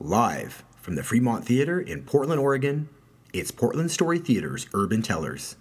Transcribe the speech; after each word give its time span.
Live 0.00 0.62
from 0.80 0.94
the 0.94 1.02
Fremont 1.02 1.44
Theater 1.44 1.80
in 1.80 2.04
Portland, 2.04 2.40
Oregon, 2.40 2.88
it's 3.32 3.50
Portland 3.50 3.90
Story 3.90 4.20
Theater's 4.20 4.68
Urban 4.72 5.02
Tellers. 5.02 5.56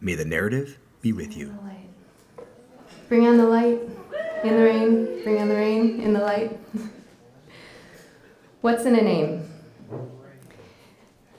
May 0.00 0.16
the 0.16 0.24
narrative 0.24 0.78
be 1.00 1.12
with 1.12 1.36
you. 1.36 1.56
Bring 3.08 3.24
on 3.24 3.36
the 3.36 3.46
light, 3.46 3.78
in 4.42 4.56
the 4.56 4.64
rain, 4.64 5.22
bring 5.22 5.38
on 5.38 5.48
the 5.48 5.54
rain, 5.54 6.00
in 6.00 6.12
the 6.12 6.18
light. 6.18 6.58
What's 8.62 8.84
in 8.84 8.96
a 8.96 9.00
name? 9.00 9.48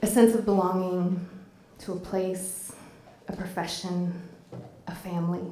A 0.02 0.08
sense 0.08 0.34
of 0.34 0.46
belonging 0.46 1.28
to 1.80 1.92
a 1.92 1.98
place, 1.98 2.72
a 3.28 3.36
profession, 3.36 4.30
a 4.88 4.96
family. 4.96 5.44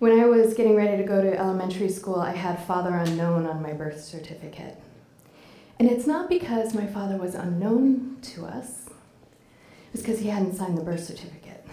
When 0.00 0.20
I 0.20 0.26
was 0.26 0.52
getting 0.52 0.76
ready 0.76 0.98
to 0.98 1.02
go 1.02 1.22
to 1.22 1.34
elementary 1.34 1.88
school, 1.88 2.16
I 2.16 2.32
had 2.32 2.62
Father 2.66 2.94
Unknown 2.94 3.46
on 3.46 3.62
my 3.62 3.72
birth 3.72 4.04
certificate. 4.04 4.78
And 5.78 5.90
it's 5.90 6.06
not 6.06 6.28
because 6.28 6.74
my 6.74 6.86
father 6.86 7.16
was 7.16 7.34
unknown 7.34 8.18
to 8.22 8.46
us, 8.46 8.88
it's 9.92 10.02
because 10.02 10.20
he 10.20 10.28
hadn't 10.28 10.56
signed 10.56 10.78
the 10.78 10.82
birth 10.82 11.04
certificate. 11.04 11.64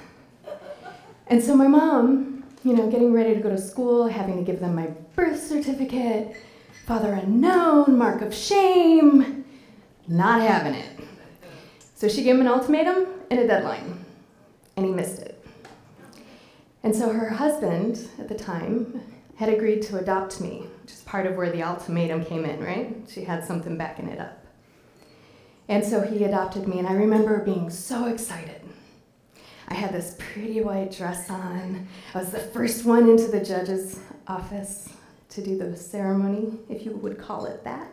And 1.27 1.41
so 1.41 1.55
my 1.55 1.67
mom, 1.67 2.43
you 2.63 2.73
know, 2.73 2.89
getting 2.89 3.13
ready 3.13 3.33
to 3.33 3.39
go 3.39 3.49
to 3.49 3.57
school, 3.57 4.07
having 4.07 4.37
to 4.37 4.43
give 4.43 4.59
them 4.59 4.75
my 4.75 4.87
birth 5.15 5.41
certificate, 5.41 6.35
Father 6.85 7.13
Unknown, 7.13 7.97
mark 7.97 8.21
of 8.21 8.33
shame, 8.33 9.45
not 10.07 10.41
having 10.41 10.73
it. 10.73 10.89
So 11.95 12.07
she 12.07 12.23
gave 12.23 12.35
him 12.35 12.41
an 12.41 12.47
ultimatum 12.47 13.05
and 13.29 13.39
a 13.39 13.47
deadline, 13.47 14.03
and 14.75 14.85
he 14.85 14.91
missed 14.91 15.19
it. 15.19 15.45
And 16.83 16.95
so 16.95 17.13
her 17.13 17.29
husband 17.29 18.09
at 18.19 18.27
the 18.27 18.35
time 18.35 19.01
had 19.41 19.49
agreed 19.49 19.81
to 19.81 19.97
adopt 19.97 20.39
me, 20.39 20.67
which 20.83 20.93
is 20.93 21.01
part 21.01 21.25
of 21.25 21.35
where 21.35 21.49
the 21.49 21.63
ultimatum 21.63 22.23
came 22.23 22.45
in, 22.45 22.63
right? 22.63 22.95
She 23.09 23.23
had 23.23 23.43
something 23.43 23.75
backing 23.75 24.07
it 24.07 24.19
up. 24.19 24.37
And 25.67 25.83
so 25.83 26.01
he 26.01 26.23
adopted 26.25 26.67
me, 26.67 26.77
and 26.77 26.87
I 26.87 26.93
remember 26.93 27.43
being 27.43 27.71
so 27.71 28.05
excited. 28.05 28.61
I 29.67 29.73
had 29.73 29.93
this 29.93 30.15
pretty 30.19 30.61
white 30.61 30.91
dress 30.91 31.27
on. 31.27 31.87
I 32.13 32.19
was 32.19 32.29
the 32.29 32.37
first 32.37 32.85
one 32.85 33.09
into 33.09 33.29
the 33.29 33.43
judge's 33.43 33.99
office 34.27 34.89
to 35.29 35.43
do 35.43 35.57
the 35.57 35.75
ceremony, 35.75 36.59
if 36.69 36.85
you 36.85 36.91
would 36.91 37.17
call 37.17 37.45
it 37.45 37.63
that. 37.63 37.91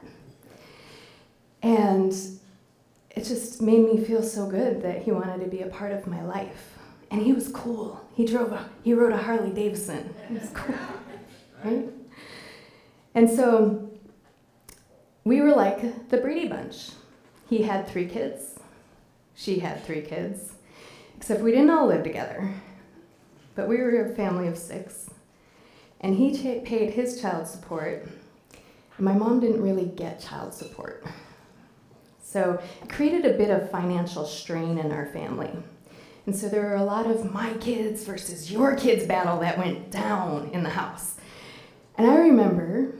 And 1.62 2.12
it 3.08 3.24
just 3.24 3.62
made 3.62 3.86
me 3.86 4.04
feel 4.04 4.22
so 4.22 4.46
good 4.46 4.82
that 4.82 5.00
he 5.00 5.12
wanted 5.12 5.40
to 5.40 5.46
be 5.46 5.62
a 5.62 5.68
part 5.68 5.92
of 5.92 6.06
my 6.06 6.22
life. 6.22 6.76
And 7.10 7.22
he 7.22 7.32
was 7.32 7.48
cool. 7.48 8.06
He 8.14 8.26
drove 8.26 8.52
a 8.52 8.68
he 8.84 8.92
rode 8.92 9.14
a 9.14 9.16
Harley 9.16 9.50
Davidson. 9.50 10.14
He 10.28 10.34
was 10.34 10.50
cool. 10.52 10.74
And 13.14 13.28
so 13.28 13.90
we 15.24 15.40
were 15.40 15.52
like 15.52 16.08
the 16.08 16.18
Brady 16.18 16.48
Bunch. 16.48 16.90
He 17.48 17.62
had 17.62 17.88
three 17.88 18.06
kids. 18.06 18.58
She 19.34 19.58
had 19.58 19.82
three 19.84 20.02
kids. 20.02 20.52
Except 21.16 21.40
we 21.40 21.50
didn't 21.50 21.70
all 21.70 21.86
live 21.86 22.04
together. 22.04 22.52
But 23.54 23.68
we 23.68 23.78
were 23.78 24.04
a 24.04 24.14
family 24.14 24.46
of 24.46 24.56
six. 24.56 25.10
And 26.00 26.16
he 26.16 26.32
t- 26.32 26.60
paid 26.60 26.90
his 26.90 27.20
child 27.20 27.48
support. 27.48 28.08
And 28.96 29.04
my 29.04 29.14
mom 29.14 29.40
didn't 29.40 29.62
really 29.62 29.86
get 29.86 30.20
child 30.20 30.54
support. 30.54 31.04
So 32.22 32.60
it 32.82 32.88
created 32.88 33.24
a 33.24 33.36
bit 33.36 33.50
of 33.50 33.70
financial 33.70 34.24
strain 34.26 34.78
in 34.78 34.92
our 34.92 35.06
family. 35.06 35.50
And 36.26 36.36
so 36.36 36.48
there 36.48 36.62
were 36.62 36.76
a 36.76 36.84
lot 36.84 37.06
of 37.06 37.32
my 37.32 37.54
kids 37.54 38.04
versus 38.04 38.52
your 38.52 38.76
kids 38.76 39.06
battle 39.06 39.40
that 39.40 39.56
went 39.56 39.90
down 39.90 40.50
in 40.52 40.62
the 40.62 40.68
house. 40.68 41.16
And 41.98 42.06
I 42.06 42.16
remember 42.16 42.94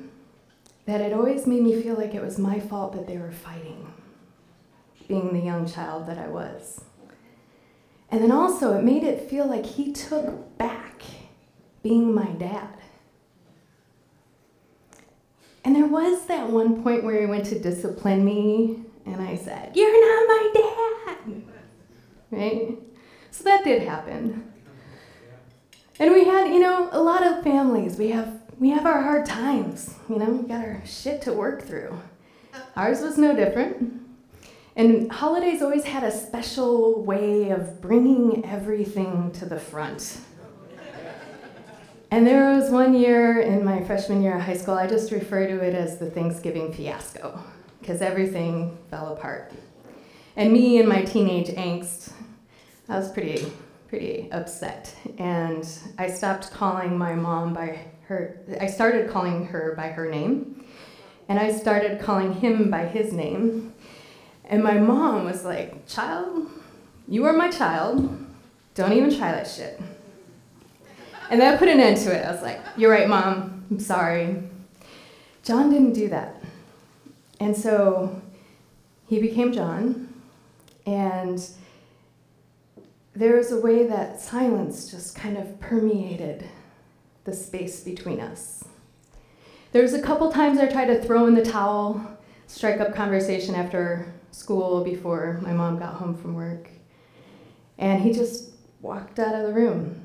that 0.87 1.01
it 1.01 1.13
always 1.13 1.47
made 1.47 1.63
me 1.63 1.81
feel 1.81 1.95
like 1.95 2.15
it 2.15 2.23
was 2.23 2.37
my 2.37 2.59
fault 2.59 2.95
that 2.95 3.07
they 3.07 3.17
were 3.17 3.31
fighting, 3.31 3.93
being 5.07 5.33
the 5.33 5.39
young 5.39 5.67
child 5.67 6.09
that 6.09 6.19
I 6.19 6.27
was. 6.27 6.81
And 8.11 8.22
then 8.22 8.33
also, 8.33 8.77
it 8.77 8.83
made 8.83 9.05
it 9.05 9.31
feel 9.31 9.47
like 9.47 9.65
he 9.65 9.93
took 9.93 10.59
back 10.59 11.03
being 11.83 12.12
my 12.12 12.27
dad. 12.33 12.75
And 15.65 15.77
there 15.77 15.87
was 15.87 16.27
that 16.27 16.49
one 16.49 16.83
point 16.83 17.05
where 17.05 17.21
he 17.21 17.27
went 17.27 17.45
to 17.47 17.59
discipline 17.59 18.25
me, 18.25 18.83
and 19.05 19.21
I 19.21 19.37
said, 19.37 19.72
You're 19.75 19.93
not 19.93 20.28
my 20.28 20.51
dad. 20.55 21.43
Right? 22.31 22.78
So 23.31 23.45
that 23.45 23.65
did 23.65 23.83
happen. 23.83 24.53
And 26.01 26.12
we 26.12 26.25
had, 26.25 26.49
you 26.49 26.61
know, 26.61 26.89
a 26.93 27.01
lot 27.01 27.27
of 27.27 27.43
families. 27.43 27.97
We 27.97 28.09
have 28.11 28.38
we 28.59 28.71
have 28.71 28.87
our 28.87 29.01
hard 29.03 29.25
times, 29.25 29.95
you 30.09 30.17
know, 30.19 30.31
we 30.31 30.49
got 30.49 30.65
our 30.65 30.83
shit 30.85 31.23
to 31.23 31.33
work 31.33 31.63
through. 31.63 31.97
Ours 32.77 33.01
was 33.01 33.17
no 33.17 33.35
different. 33.35 34.03
And 34.75 35.11
holidays 35.11 35.63
always 35.63 35.85
had 35.85 36.05
a 36.05 36.11
special 36.11 37.03
way 37.03 37.51
of 37.51 37.81
bringing 37.81 38.45
everything 38.45 39.31
to 39.33 39.47
the 39.47 39.59
front. 39.59 40.19
And 42.11 42.27
there 42.27 42.55
was 42.55 42.71
one 42.71 42.95
year 42.95 43.41
in 43.41 43.65
my 43.65 43.83
freshman 43.85 44.23
year 44.23 44.37
of 44.37 44.43
high 44.43 44.57
school, 44.57 44.75
I 44.75 44.87
just 44.87 45.13
refer 45.13 45.47
to 45.47 45.61
it 45.61 45.75
as 45.75 45.99
the 45.99 46.11
Thanksgiving 46.11 46.73
fiasco, 46.73 47.39
because 47.81 48.01
everything 48.01 48.79
fell 48.89 49.13
apart. 49.13 49.53
And 50.37 50.53
me 50.53 50.79
and 50.79 50.89
my 50.89 51.03
teenage 51.03 51.49
angst, 51.49 52.13
I 52.89 52.99
was 52.99 53.11
pretty, 53.11 53.53
pretty 53.89 54.31
upset. 54.33 54.95
And 55.19 55.69
I 55.99 56.09
stopped 56.09 56.51
calling 56.51 56.97
my 56.97 57.15
mom 57.15 57.53
by 57.53 57.81
her, 58.09 58.41
I 58.59 58.67
started 58.67 59.11
calling 59.11 59.47
her 59.47 59.75
by 59.77 59.89
her 59.89 60.11
name, 60.11 60.65
and 61.29 61.39
I 61.39 61.53
started 61.53 62.01
calling 62.01 62.33
him 62.33 62.71
by 62.71 62.87
his 62.87 63.13
name. 63.13 63.75
And 64.47 64.63
my 64.63 64.79
mom 64.79 65.27
was 65.27 65.45
like, 65.45 65.87
Child, 65.87 66.49
you 67.07 67.27
are 67.27 67.35
my 67.35 67.51
child. 67.51 68.27
Don't 68.75 68.95
even 68.95 69.15
try 69.15 69.33
that 69.33 69.47
shit. 69.47 69.79
And 71.31 71.39
that 71.43 71.59
put 71.59 71.69
an 71.69 71.81
end 71.81 71.99
to 71.99 72.17
it. 72.17 72.25
I 72.25 72.33
was 72.33 72.41
like, 72.41 72.61
You're 72.79 72.91
right, 72.91 73.09
mom. 73.09 73.67
I'm 73.71 73.79
sorry. 73.79 74.43
John 75.43 75.71
didn't 75.71 75.93
do 75.93 76.09
that. 76.09 76.43
And 77.41 77.55
so 77.55 78.23
he 79.07 79.21
became 79.21 79.53
John, 79.53 80.15
and 80.87 81.47
there 83.15 83.37
was 83.37 83.53
a 83.53 83.61
way 83.61 83.87
that 83.87 84.19
silence 84.19 84.91
just 84.91 85.15
kind 85.15 85.37
of 85.37 85.61
permeated 85.61 86.49
the 87.28 87.37
space 87.37 87.81
between 87.81 88.21
us. 88.21 88.65
There 89.72 89.83
was 89.83 89.93
a 89.93 90.00
couple 90.00 90.33
times 90.33 90.59
I 90.59 90.66
tried 90.66 90.87
to 90.87 91.03
throw 91.03 91.27
in 91.27 91.34
the 91.34 91.44
towel, 91.44 92.19
strike 92.47 92.81
up 92.81 92.94
conversation 92.94 93.55
after 93.55 94.12
school 94.31 94.83
before 94.83 95.39
my 95.43 95.53
mom 95.53 95.78
got 95.78 95.94
home 95.94 96.16
from 96.16 96.34
work. 96.34 96.71
And 97.77 98.00
he 98.00 98.12
just 98.12 98.53
walked 98.81 99.19
out 99.19 99.34
of 99.34 99.47
the 99.47 99.53
room. 99.53 100.03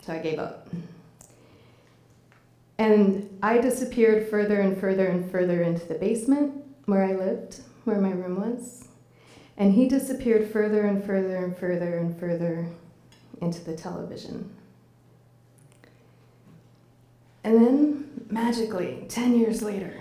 So 0.00 0.14
I 0.14 0.18
gave 0.18 0.38
up. 0.38 0.68
And 2.78 3.38
I 3.42 3.58
disappeared 3.58 4.28
further 4.28 4.60
and 4.60 4.80
further 4.80 5.06
and 5.06 5.30
further 5.30 5.62
into 5.62 5.86
the 5.86 5.94
basement 5.94 6.64
where 6.86 7.04
I 7.04 7.12
lived, 7.12 7.60
where 7.84 8.00
my 8.00 8.10
room 8.10 8.40
was. 8.40 8.88
And 9.58 9.74
he 9.74 9.86
disappeared 9.86 10.50
further 10.50 10.86
and 10.86 11.04
further 11.04 11.36
and 11.44 11.56
further 11.56 11.98
and 11.98 12.18
further 12.18 12.66
into 13.42 13.62
the 13.62 13.76
television. 13.76 14.50
And 17.44 17.56
then, 17.56 18.26
magically, 18.30 19.04
10 19.08 19.36
years 19.36 19.62
later, 19.62 20.00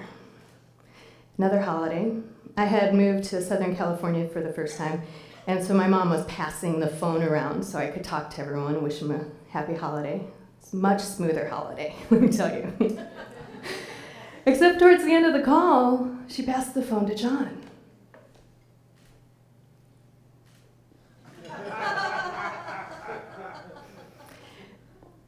another 1.39 1.61
holiday, 1.61 2.15
I 2.55 2.65
had 2.65 2.93
moved 2.93 3.23
to 3.29 3.41
Southern 3.43 3.75
California 3.75 4.27
for 4.27 4.41
the 4.41 4.53
first 4.53 4.77
time, 4.77 5.01
and 5.47 5.65
so 5.65 5.73
my 5.73 5.87
mom 5.87 6.11
was 6.11 6.23
passing 6.25 6.79
the 6.79 6.87
phone 6.87 7.23
around 7.23 7.63
so 7.63 7.79
I 7.79 7.87
could 7.87 8.03
talk 8.03 8.29
to 8.31 8.41
everyone 8.41 8.83
wish 8.83 8.99
them 8.99 9.11
a 9.11 9.25
happy 9.49 9.73
holiday. 9.73 10.23
It's 10.59 10.71
a 10.71 10.75
much 10.75 11.01
smoother 11.01 11.47
holiday, 11.47 11.95
let 12.11 12.21
me 12.21 12.29
tell 12.29 12.53
you. 12.53 12.99
Except 14.45 14.77
towards 14.77 15.03
the 15.03 15.13
end 15.13 15.25
of 15.25 15.33
the 15.33 15.41
call, 15.41 16.11
she 16.27 16.43
passed 16.43 16.75
the 16.75 16.83
phone 16.83 17.07
to 17.07 17.15
John. 17.15 17.57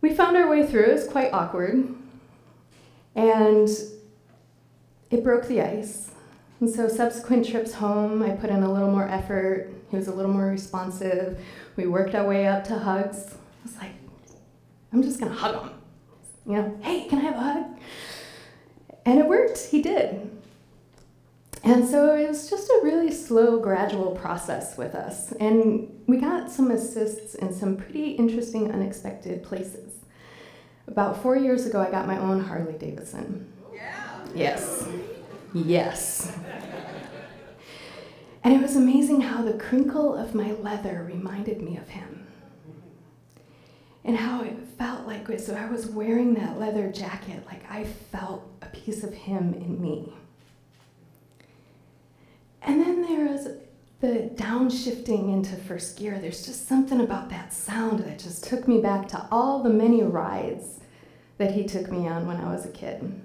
we 0.02 0.14
found 0.14 0.38
our 0.38 0.48
way 0.48 0.68
through. 0.68 0.84
It 0.84 0.94
was 0.94 1.08
quite 1.08 1.34
awkward. 1.34 1.96
And 3.16 3.70
it 5.12 5.24
broke 5.24 5.48
the 5.48 5.62
ice. 5.62 6.12
And 6.60 6.70
so, 6.70 6.88
subsequent 6.88 7.48
trips 7.48 7.74
home, 7.74 8.24
I 8.24 8.32
put 8.32 8.50
in 8.50 8.64
a 8.64 8.72
little 8.72 8.90
more 8.90 9.08
effort. 9.08 9.72
He 9.90 9.98
was 9.98 10.08
a 10.08 10.14
little 10.14 10.32
more 10.32 10.46
responsive. 10.46 11.40
We 11.76 11.88
worked 11.88 12.16
our 12.16 12.28
way 12.28 12.48
up 12.48 12.64
to 12.66 12.80
hugs. 12.80 13.36
I 13.36 13.64
was 13.64 13.78
like, 13.78 13.92
I'm 14.92 15.04
just 15.04 15.20
gonna 15.20 15.34
hug 15.34 15.62
him. 15.62 15.72
You 16.46 16.54
know, 16.54 16.80
hey, 16.82 17.06
can 17.08 17.20
I 17.20 17.22
have 17.22 17.36
a 17.36 17.40
hug? 17.40 17.80
And 19.06 19.20
it 19.20 19.28
worked. 19.28 19.60
He 19.60 19.82
did. 19.82 20.30
And 21.64 21.88
so 21.88 22.16
it 22.16 22.28
was 22.28 22.50
just 22.50 22.70
a 22.70 22.82
really 22.84 23.12
slow, 23.12 23.60
gradual 23.60 24.12
process 24.12 24.78
with 24.78 24.96
us. 24.96 25.32
And 25.34 25.90
we 26.08 26.18
got 26.18 26.52
some 26.52 26.72
assists 26.72 27.36
in 27.36 27.54
some 27.54 27.78
pretty 27.78 28.12
interesting, 28.12 28.72
unexpected 28.72 29.44
places. 29.44 29.94
About 30.88 31.22
four 31.22 31.36
years 31.36 31.66
ago, 31.66 31.82
I 31.82 31.90
got 31.90 32.08
my 32.08 32.18
own 32.18 32.40
Harley 32.42 32.74
Davidson. 32.74 33.52
Yeah. 33.74 34.26
Yes. 34.36 34.88
Yes. 35.54 36.36
and 38.44 38.54
it 38.54 38.62
was 38.62 38.76
amazing 38.76 39.22
how 39.22 39.42
the 39.42 39.54
crinkle 39.54 40.16
of 40.16 40.36
my 40.36 40.52
leather 40.54 41.04
reminded 41.08 41.62
me 41.62 41.78
of 41.78 41.88
him. 41.90 42.28
And 44.04 44.18
how 44.18 44.44
it 44.44 44.58
felt 44.78 45.08
like, 45.08 45.28
so 45.40 45.56
I 45.56 45.70
was 45.70 45.88
wearing 45.88 46.34
that 46.34 46.60
leather 46.60 46.92
jacket, 46.92 47.46
like 47.46 47.64
I 47.72 47.86
felt 47.86 48.46
a 48.62 48.66
piece 48.68 49.04
of 49.04 49.14
him 49.14 49.54
in 49.54 49.82
me. 49.82 50.14
And 52.62 52.82
then 52.82 53.02
there 53.02 53.26
was 53.26 53.48
the 54.04 54.30
downshifting 54.36 55.34
into 55.34 55.56
first 55.56 55.98
gear. 55.98 56.20
There's 56.20 56.46
just 56.46 56.68
something 56.68 57.00
about 57.00 57.30
that 57.30 57.54
sound 57.54 58.00
that 58.00 58.20
just 58.20 58.44
took 58.44 58.68
me 58.68 58.82
back 58.82 59.08
to 59.08 59.28
all 59.32 59.64
the 59.64 59.70
many 59.70 60.04
rides 60.04 60.82
that 61.38 61.54
he 61.54 61.64
took 61.64 61.90
me 61.90 62.06
on 62.06 62.28
when 62.28 62.36
I 62.36 62.52
was 62.52 62.66
a 62.66 62.72
kid. 62.72 63.22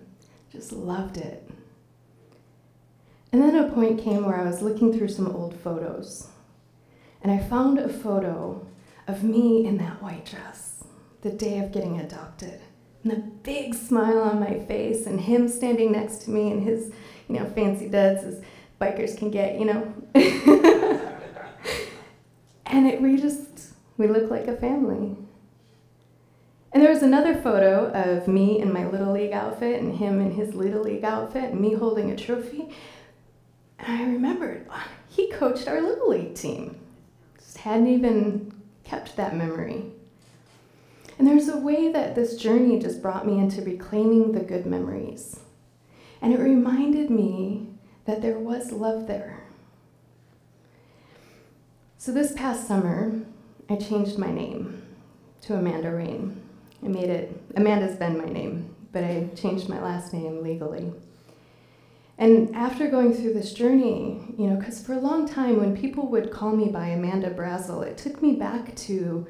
Just 0.53 0.71
loved 0.71 1.17
it. 1.17 1.51
And 3.33 3.43
then 3.43 3.57
a 3.57 3.73
point 3.73 4.01
came 4.01 4.25
where 4.25 4.41
I 4.41 4.45
was 4.45 4.63
looking 4.63 4.97
through 4.97 5.09
some 5.09 5.27
old 5.27 5.59
photos, 5.59 6.29
and 7.23 7.33
I 7.33 7.39
found 7.39 7.81
a 7.81 7.89
photo 7.89 8.65
of 9.09 9.25
me 9.25 9.67
in 9.67 9.79
that 9.79 10.01
white 10.01 10.27
dress 10.27 10.85
the 11.23 11.31
day 11.31 11.59
of 11.59 11.73
getting 11.73 11.99
adopted. 11.99 12.61
And 13.03 13.11
the 13.13 13.17
big 13.17 13.75
smile 13.75 14.21
on 14.21 14.39
my 14.39 14.61
face, 14.61 15.07
and 15.07 15.23
him 15.23 15.49
standing 15.49 15.91
next 15.91 16.23
to 16.23 16.31
me 16.31 16.53
in 16.53 16.61
his, 16.61 16.93
you 17.29 17.35
know, 17.35 17.47
fancy 17.47 17.89
duds 17.89 18.23
as 18.23 18.43
bikers 18.81 19.17
can 19.17 19.31
get, 19.31 19.59
you 19.59 19.65
know. 19.67 19.95
and 22.67 22.87
it 22.87 23.01
we 23.01 23.17
just 23.17 23.73
we 23.97 24.07
look 24.07 24.31
like 24.31 24.47
a 24.47 24.57
family. 24.57 25.17
And 26.73 26.83
there 26.83 26.91
was 26.91 27.03
another 27.03 27.35
photo 27.35 27.91
of 27.93 28.29
me 28.29 28.61
in 28.61 28.73
my 28.73 28.87
Little 28.87 29.13
League 29.13 29.33
outfit 29.33 29.81
and 29.81 29.97
him 29.97 30.21
in 30.21 30.33
his 30.33 30.55
Little 30.55 30.83
League 30.83 31.05
outfit 31.05 31.53
and 31.53 31.61
me 31.61 31.75
holding 31.75 32.11
a 32.11 32.17
trophy. 32.17 32.69
And 33.79 34.03
I 34.03 34.05
remembered 34.05 34.67
ah, 34.71 34.89
he 35.09 35.31
coached 35.31 35.67
our 35.67 35.81
Little 35.81 36.11
League 36.11 36.35
team. 36.35 36.79
Just 37.39 37.59
hadn't 37.59 37.89
even 37.89 38.53
kept 38.85 39.17
that 39.17 39.35
memory. 39.37 39.87
And 41.19 41.27
there's 41.27 41.49
a 41.49 41.59
way 41.59 41.91
that 41.91 42.15
this 42.15 42.37
journey 42.37 42.79
just 42.79 43.03
brought 43.03 43.27
me 43.27 43.39
into 43.39 43.63
reclaiming 43.63 44.33
the 44.33 44.41
good 44.41 44.67
memories. 44.67 45.41
And 46.23 46.33
it 46.33 46.39
reminded 46.39 47.11
me 47.11 47.67
that 48.09 48.23
there 48.23 48.39
was 48.39 48.73
love 48.73 49.07
there. 49.07 49.39
So 51.99 52.11
this 52.11 52.33
past 52.33 52.67
summer, 52.67 53.21
I 53.69 53.77
changed 53.77 54.17
my 54.17 54.31
name 54.31 54.83
to 55.43 55.55
Amanda 55.55 55.91
Rain. 55.91 56.41
I 56.83 56.89
made 56.89 57.11
it, 57.11 57.39
Amanda's 57.55 57.97
been 57.97 58.17
my 58.17 58.25
name, 58.25 58.75
but 58.93 59.05
I 59.05 59.29
changed 59.37 59.69
my 59.69 59.79
last 59.79 60.15
name 60.15 60.43
legally. 60.43 60.91
And 62.17 62.57
after 62.57 62.89
going 62.89 63.13
through 63.13 63.35
this 63.35 63.53
journey, 63.53 64.23
you 64.39 64.47
know, 64.47 64.57
because 64.57 64.83
for 64.83 64.95
a 64.95 65.01
long 65.01 65.29
time 65.29 65.61
when 65.61 65.77
people 65.77 66.09
would 66.09 66.31
call 66.31 66.57
me 66.57 66.71
by 66.71 66.87
Amanda 66.87 67.29
Brazel, 67.29 67.87
it 67.87 67.99
took 67.99 68.23
me 68.23 68.37
back 68.37 68.75
to 68.77 69.27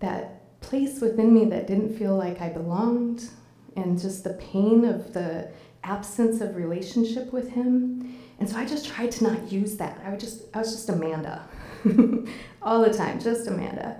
that 0.00 0.60
place 0.62 1.02
within 1.02 1.34
me 1.34 1.44
that 1.50 1.66
didn't 1.66 1.98
feel 1.98 2.16
like 2.16 2.40
I 2.40 2.48
belonged 2.48 3.28
and 3.76 4.00
just 4.00 4.24
the 4.24 4.32
pain 4.32 4.86
of 4.86 5.12
the 5.12 5.50
absence 5.84 6.40
of 6.40 6.56
relationship 6.56 7.32
with 7.32 7.50
him. 7.50 8.18
And 8.40 8.48
so 8.48 8.56
I 8.56 8.66
just 8.66 8.86
tried 8.86 9.12
to 9.12 9.24
not 9.24 9.52
use 9.52 9.76
that. 9.76 10.00
I 10.04 10.16
just 10.16 10.44
I 10.54 10.58
was 10.58 10.72
just 10.72 10.88
Amanda. 10.88 11.46
All 12.62 12.82
the 12.82 12.92
time, 12.92 13.20
just 13.20 13.46
Amanda. 13.46 13.96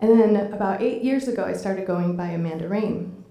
And 0.00 0.20
then 0.20 0.52
about 0.52 0.80
eight 0.80 1.02
years 1.02 1.26
ago, 1.26 1.44
I 1.44 1.54
started 1.54 1.86
going 1.86 2.16
by 2.16 2.28
Amanda 2.28 2.68
Rain, 2.68 3.24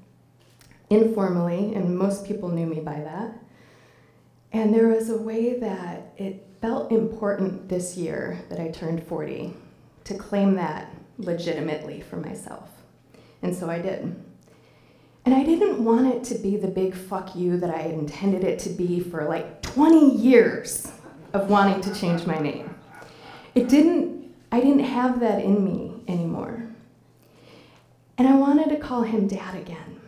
informally, 0.90 1.74
and 1.74 1.98
most 1.98 2.26
people 2.26 2.50
knew 2.50 2.66
me 2.66 2.82
by 2.82 3.00
that. 3.00 3.40
And 4.52 4.74
there 4.74 4.88
was 4.88 5.10
a 5.10 5.18
way 5.18 5.60
that 5.60 6.14
it 6.18 6.46
felt 6.62 6.92
important 6.92 7.70
this 7.70 7.96
year 7.96 8.40
that 8.50 8.60
I 8.60 8.70
turned 8.70 9.04
40 9.04 9.54
to 10.06 10.14
claim 10.16 10.56
that 10.56 10.94
legitimately 11.18 12.02
for 12.02 12.18
myself. 12.18 12.70
And 13.42 13.56
so 13.56 13.70
I 13.70 13.80
did. 13.80 14.16
And 15.28 15.36
I 15.36 15.44
didn't 15.44 15.84
want 15.84 16.08
it 16.08 16.24
to 16.34 16.36
be 16.36 16.56
the 16.56 16.70
big 16.70 16.96
fuck 16.96 17.36
you 17.36 17.58
that 17.58 17.70
I 17.70 17.80
had 17.80 17.92
intended 17.92 18.46
it 18.46 18.60
to 18.60 18.70
be 18.70 19.02
for 19.02 19.26
like 19.26 19.62
20 19.62 20.16
years 20.16 20.90
of 21.34 21.50
wanting 21.50 21.82
to 21.82 21.94
change 21.94 22.26
my 22.26 22.40
name. 22.40 22.74
It 23.54 23.68
didn't, 23.68 24.34
I 24.54 24.62
didn't 24.62 24.86
have 24.86 25.20
that 25.20 25.44
in 25.44 25.66
me 25.66 26.02
anymore. 26.08 26.64
And 28.18 28.26
I 28.26 28.36
wanted 28.36 28.70
to 28.70 28.78
call 28.78 29.02
him 29.02 29.28
dad 29.28 29.56
again. 29.56 30.00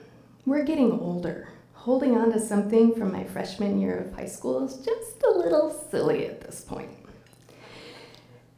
We're 0.45 0.63
getting 0.63 0.93
older. 0.93 1.49
Holding 1.73 2.15
on 2.15 2.31
to 2.31 2.39
something 2.39 2.95
from 2.95 3.11
my 3.11 3.25
freshman 3.25 3.77
year 3.77 3.97
of 3.97 4.13
high 4.13 4.25
school 4.25 4.65
is 4.65 4.77
just 4.77 5.21
a 5.23 5.37
little 5.37 5.69
silly 5.91 6.27
at 6.27 6.39
this 6.39 6.61
point. 6.61 6.91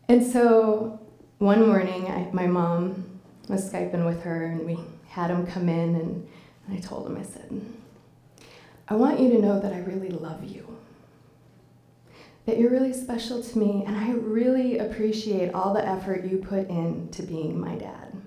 And 0.07 0.23
so 0.23 0.99
one 1.39 1.65
morning, 1.65 2.05
I, 2.05 2.29
my 2.31 2.45
mom 2.45 3.19
was 3.49 3.67
Skyping 3.67 4.05
with 4.05 4.21
her, 4.21 4.45
and 4.45 4.63
we 4.63 4.77
had 5.07 5.31
him 5.31 5.47
come 5.47 5.67
in, 5.67 5.95
and 5.95 6.27
I 6.69 6.77
told 6.77 7.07
him, 7.07 7.17
I 7.17 7.23
said, 7.23 7.61
I 8.87 8.95
want 8.95 9.19
you 9.19 9.29
to 9.29 9.41
know 9.41 9.59
that 9.59 9.73
I 9.73 9.79
really 9.79 10.09
love 10.09 10.43
you 10.43 10.71
that 12.45 12.57
you're 12.57 12.71
really 12.71 12.93
special 12.93 13.41
to 13.41 13.57
me, 13.57 13.83
and 13.85 13.95
I 13.95 14.11
really 14.11 14.79
appreciate 14.79 15.53
all 15.53 15.73
the 15.73 15.87
effort 15.87 16.25
you 16.25 16.37
put 16.37 16.69
in 16.69 17.09
to 17.09 17.23
being 17.23 17.59
my 17.59 17.75
dad. 17.75 18.19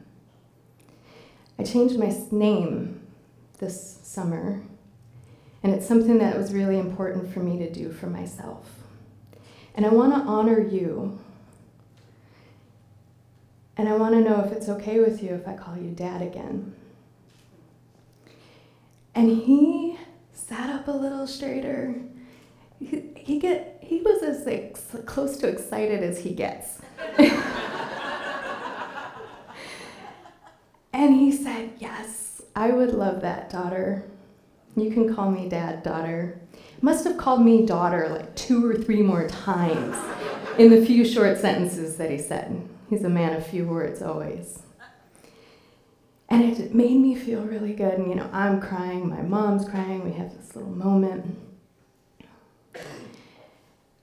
I 1.58 1.64
changed 1.64 1.98
my 1.98 2.14
name 2.31 3.02
this 3.58 3.98
summer, 4.02 4.62
and 5.62 5.75
it's 5.75 5.87
something 5.87 6.19
that 6.19 6.37
was 6.37 6.52
really 6.52 6.78
important 6.78 7.32
for 7.32 7.40
me 7.40 7.58
to 7.58 7.72
do 7.72 7.90
for 7.90 8.06
myself. 8.06 8.70
And 9.75 9.84
I 9.84 9.88
want 9.88 10.14
to 10.14 10.20
honor 10.20 10.60
you. 10.60 11.19
And 13.76 13.88
I 13.88 13.96
want 13.96 14.14
to 14.14 14.20
know 14.20 14.44
if 14.44 14.52
it's 14.52 14.69
okay 14.69 15.00
with 15.00 15.20
you 15.20 15.30
if 15.34 15.48
I 15.48 15.54
call 15.54 15.76
you 15.76 15.90
dad 15.90 16.22
again. 16.22 16.76
And 19.14 19.31
he 19.31 19.99
sat 20.32 20.70
up 20.70 20.88
a 20.88 20.93
little 20.93 21.26
straighter. 21.26 21.94
He, 22.81 23.05
he 23.16 23.38
get 23.38 23.78
he 23.81 24.00
was 24.00 24.22
as 24.22 24.46
ex- 24.46 24.96
close 25.06 25.37
to 25.38 25.49
excited 25.49 26.02
as 26.02 26.19
he 26.20 26.34
gets. 26.34 26.78
and 30.93 31.14
he 31.14 31.31
said, 31.31 31.72
Yes, 31.78 32.43
I 32.56 32.70
would 32.70 32.93
love 32.93 33.20
that, 33.20 33.50
daughter. 33.50 34.05
You 34.76 34.90
can 34.90 35.14
call 35.14 35.31
me 35.31 35.49
dad, 35.49 35.82
daughter. 35.84 36.40
Must 36.80 37.04
have 37.04 37.16
called 37.16 37.42
me 37.44 37.64
daughter 37.64 38.09
like 38.09 38.35
two 38.35 38.68
or 38.68 38.75
three 38.75 39.02
more 39.02 39.28
times 39.28 39.97
in 40.59 40.71
the 40.71 40.85
few 40.85 41.04
short 41.04 41.38
sentences 41.38 41.97
that 41.97 42.11
he 42.11 42.18
said. 42.18 42.68
He's 42.90 43.04
a 43.04 43.09
man 43.09 43.37
of 43.37 43.47
few 43.47 43.66
words 43.66 44.02
always. 44.02 44.61
And 46.35 46.43
it 46.59 46.75
made 46.75 46.97
me 46.97 47.14
feel 47.14 47.43
really 47.43 47.75
good. 47.75 47.95
And, 47.95 48.09
you 48.09 48.17
know, 48.17 48.29
I'm 48.33 48.61
crying, 48.61 49.09
my 49.09 49.23
mom's 49.23 49.69
crying, 49.69 50.05
we 50.05 50.11
have 50.14 50.37
this 50.37 50.57
little 50.57 50.73
moment. 50.73 51.38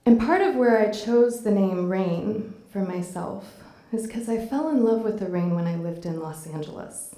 And 0.05 0.17
part 0.17 0.41
of 0.41 0.55
where 0.55 0.79
I 0.79 0.91
chose 0.91 1.43
the 1.43 1.51
name 1.51 1.89
Rain 1.89 2.53
for 2.69 2.83
myself 2.83 3.61
is 3.91 4.07
because 4.07 4.29
I 4.29 4.45
fell 4.45 4.69
in 4.69 4.81
love 4.81 5.01
with 5.01 5.19
the 5.19 5.25
rain 5.25 5.55
when 5.55 5.67
I 5.67 5.75
lived 5.75 6.05
in 6.05 6.21
Los 6.21 6.47
Angeles. 6.47 7.13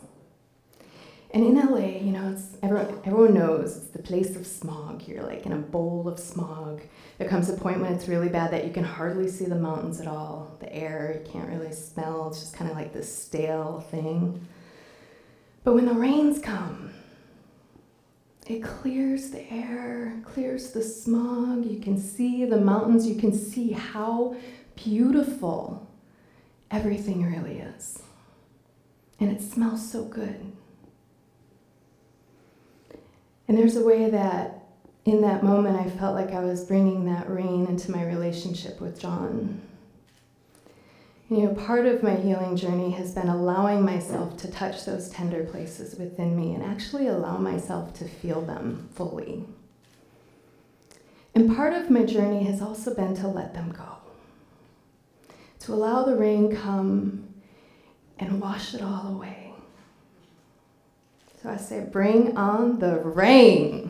And 1.29 1.45
in 1.45 1.63
LA, 1.63 1.99
you 1.99 2.11
know, 2.11 2.35
everyone, 2.63 2.99
everyone 3.05 3.33
knows 3.35 3.77
it's 3.77 3.87
the 3.89 4.01
place 4.01 4.35
of 4.35 4.47
smog. 4.47 5.07
You're 5.07 5.21
like 5.21 5.45
in 5.45 5.53
a 5.53 5.57
bowl 5.57 6.07
of 6.07 6.17
smog. 6.17 6.81
There 7.19 7.29
comes 7.29 7.49
a 7.49 7.53
point 7.53 7.81
when 7.81 7.93
it's 7.93 8.07
really 8.07 8.29
bad 8.29 8.49
that 8.49 8.65
you 8.65 8.73
can 8.73 8.83
hardly 8.83 9.29
see 9.29 9.45
the 9.45 9.53
mountains 9.53 10.01
at 10.01 10.07
all. 10.07 10.57
The 10.59 10.73
air, 10.73 11.21
you 11.23 11.31
can't 11.31 11.49
really 11.49 11.71
smell. 11.71 12.29
It's 12.29 12.39
just 12.39 12.55
kind 12.55 12.71
of 12.71 12.75
like 12.75 12.93
this 12.93 13.15
stale 13.15 13.85
thing. 13.91 14.47
But 15.63 15.75
when 15.75 15.85
the 15.85 15.93
rains 15.93 16.39
come, 16.39 16.91
it 18.47 18.61
clears 18.61 19.31
the 19.31 19.49
air, 19.51 20.21
clears 20.25 20.71
the 20.71 20.83
smog. 20.83 21.65
You 21.65 21.79
can 21.79 21.97
see 21.97 22.43
the 22.43 22.59
mountains. 22.59 23.07
You 23.07 23.15
can 23.15 23.33
see 23.33 23.71
how 23.71 24.35
beautiful 24.75 25.89
everything 26.69 27.23
really 27.23 27.59
is. 27.59 28.03
And 29.19 29.31
it 29.31 29.41
smells 29.41 29.89
so 29.89 30.03
good. 30.03 30.51
And 33.47 33.57
there's 33.57 33.77
a 33.77 33.83
way 33.83 34.09
that 34.09 34.65
in 35.05 35.21
that 35.21 35.43
moment 35.43 35.77
I 35.79 35.89
felt 35.89 36.15
like 36.15 36.31
I 36.31 36.43
was 36.43 36.65
bringing 36.65 37.05
that 37.05 37.29
rain 37.29 37.67
into 37.67 37.91
my 37.91 38.03
relationship 38.05 38.81
with 38.81 38.99
John. 38.99 39.61
You 41.33 41.45
know, 41.45 41.55
part 41.55 41.87
of 41.87 42.03
my 42.03 42.13
healing 42.13 42.55
journey 42.55 42.91
has 42.91 43.15
been 43.15 43.27
allowing 43.27 43.83
myself 43.83 44.37
to 44.37 44.51
touch 44.51 44.85
those 44.85 45.09
tender 45.09 45.43
places 45.45 45.97
within 45.97 46.37
me 46.39 46.53
and 46.53 46.63
actually 46.63 47.07
allow 47.07 47.37
myself 47.37 47.91
to 47.95 48.05
feel 48.05 48.41
them 48.41 48.87
fully. 48.93 49.43
And 51.33 51.55
part 51.55 51.73
of 51.73 51.89
my 51.89 52.03
journey 52.03 52.43
has 52.43 52.61
also 52.61 52.93
been 52.93 53.15
to 53.15 53.27
let 53.27 53.55
them 53.55 53.71
go, 53.71 53.97
to 55.61 55.73
allow 55.73 56.03
the 56.03 56.15
rain 56.15 56.55
come 56.55 57.27
and 58.19 58.39
wash 58.39 58.75
it 58.75 58.83
all 58.83 59.15
away. 59.15 59.55
So 61.41 61.49
I 61.49 61.57
say, 61.57 61.83
bring 61.91 62.37
on 62.37 62.77
the 62.77 62.99
rain. 62.99 63.82